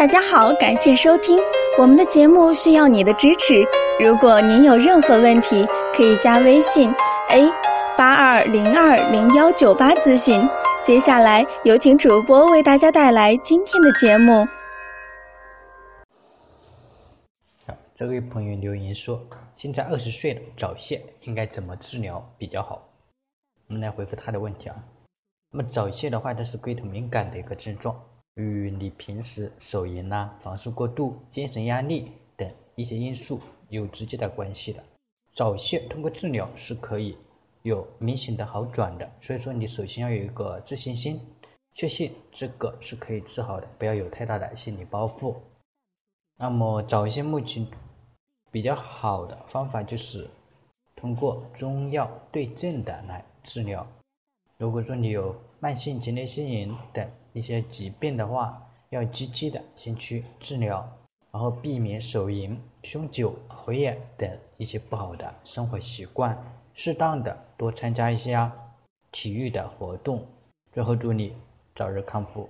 [0.00, 1.38] 大家好，感谢收听
[1.78, 3.62] 我们的节目，需要你的支持。
[4.02, 6.90] 如果您有任何问题，可以加微信
[7.28, 7.52] a
[7.98, 10.40] 八二零二零幺九八咨询。
[10.86, 14.48] 接下来有请主播为大家带来今天的节目。
[17.94, 19.22] 这位朋友留言说，
[19.54, 22.88] 现在二十岁了，早泄应该怎么治疗比较好？
[23.66, 24.76] 我们来回复他的问题啊。
[25.50, 27.94] 那么早泄的话，它是龟头敏感的一个症状。
[28.34, 34.82] 与你平时手淫呐、房事过度、精神压力等一些因素有直接的关系的。
[35.32, 37.16] 早泄通过治疗是可以
[37.62, 41.20] 有明显的好转的，所以说你首先要有一个自信心，
[41.74, 45.36] 确信这个是可以治好的，不要有太大的心理包袱。
[46.36, 47.66] 那么早泄目前
[48.50, 50.28] 比较好的方法就是
[50.96, 53.86] 通过中药对症的来治疗。
[54.56, 60.88] 如果说你有慢性前列腺炎等一些疾病的话，要积极的先去治疗，
[61.30, 66.36] 然后避免手淫、酗酒、熬夜等一些不好的生活习惯，
[66.74, 68.50] 适当的多参加一些
[69.12, 70.26] 体育的活动。
[70.72, 71.34] 最后祝你
[71.74, 72.48] 早日康复。